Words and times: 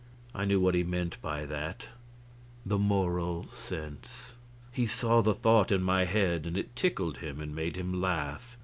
I 0.33 0.45
knew 0.45 0.59
what 0.59 0.73
he 0.73 0.81
meant 0.83 1.21
by 1.21 1.45
that 1.45 1.85
the 2.65 2.79
Moral 2.79 3.47
Sense. 3.51 4.33
He 4.71 4.87
saw 4.87 5.21
the 5.21 5.35
thought 5.35 5.71
in 5.71 5.83
my 5.83 6.05
head, 6.05 6.47
and 6.47 6.57
it 6.57 6.75
tickled 6.75 7.17
him 7.19 7.39
and 7.39 7.53
made 7.55 7.75
him 7.75 8.01
laugh. 8.01 8.57